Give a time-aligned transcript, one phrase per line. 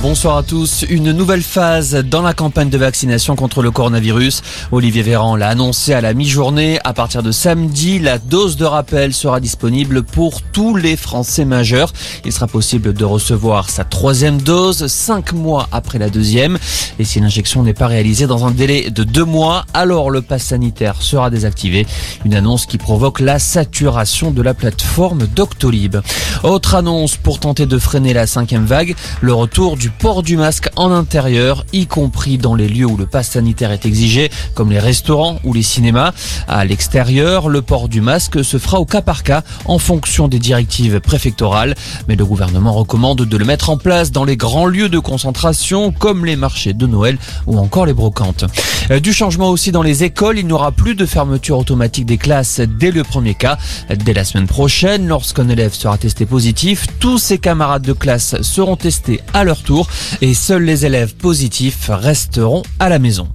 [0.00, 0.84] Bonsoir à tous.
[0.88, 4.42] Une nouvelle phase dans la campagne de vaccination contre le coronavirus.
[4.70, 6.78] Olivier Véran l'a annoncé à la mi-journée.
[6.84, 11.92] À partir de samedi, la dose de rappel sera disponible pour tous les Français majeurs.
[12.24, 16.58] Il sera possible de recevoir sa troisième dose cinq mois après la deuxième.
[17.00, 20.44] Et si l'injection n'est pas réalisée dans un délai de deux mois, alors le pass
[20.44, 21.88] sanitaire sera désactivé.
[22.24, 25.96] Une annonce qui provoque la saturation de la plateforme Doctolib.
[26.44, 30.68] Autre annonce pour tenter de freiner la cinquième vague, le retour du port du masque
[30.76, 34.78] en intérieur, y compris dans les lieux où le pass sanitaire est exigé, comme les
[34.78, 36.12] restaurants ou les cinémas.
[36.46, 40.38] À l'extérieur, le port du masque se fera au cas par cas en fonction des
[40.38, 41.74] directives préfectorales.
[42.08, 45.92] Mais le gouvernement recommande de le mettre en place dans les grands lieux de concentration
[45.92, 48.44] comme les marchés de Noël ou encore les brocantes.
[48.90, 52.18] Euh, du changement aussi dans les écoles, il n'y aura plus de fermeture automatique des
[52.18, 53.58] classes dès le premier cas.
[53.90, 58.76] Dès la semaine prochaine, lorsqu'un élève sera testé positif, tous ses camarades de classe seront
[58.76, 59.77] testés à leur tour
[60.20, 63.28] et seuls les élèves positifs resteront à la maison.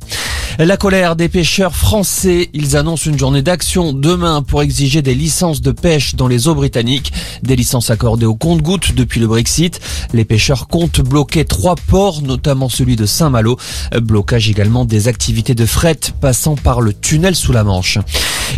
[0.59, 5.61] La colère des pêcheurs français, ils annoncent une journée d'action demain pour exiger des licences
[5.61, 9.80] de pêche dans les eaux britanniques, des licences accordées au compte-gouttes depuis le Brexit.
[10.13, 13.57] Les pêcheurs comptent bloquer trois ports, notamment celui de Saint-Malo,
[14.00, 17.97] blocage également des activités de fret passant par le tunnel sous la Manche.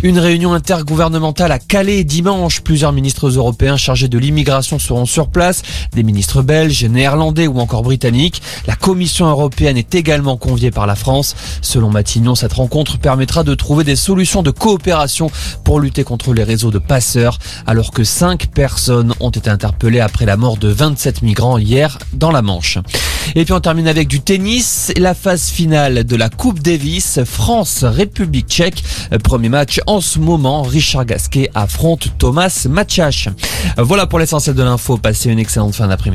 [0.06, 2.60] Une réunion intergouvernementale à Calais dimanche.
[2.60, 5.62] Plusieurs ministres européens chargés de l'immigration seront sur place,
[5.94, 8.40] des ministres belges, néerlandais ou encore britanniques.
[8.68, 11.34] La Commission européenne est également conviée par la France.
[11.60, 15.28] Selon Matignon, cette rencontre permettra de trouver des solutions de coopération
[15.64, 20.24] pour lutter contre les réseaux de passeurs, alors que cinq personnes ont été interpellées après
[20.24, 22.78] la mort de 27 migrants hier dans la Manche.
[23.34, 28.46] Et puis on termine avec du tennis, la phase finale de la Coupe Davis, France-République
[28.46, 28.84] tchèque.
[29.24, 33.28] Premier match en ce moment, Richard Gasquet affronte Thomas Machache.
[33.78, 36.06] Voilà pour l'essentiel de l'info, passez une excellente fin d'après-midi.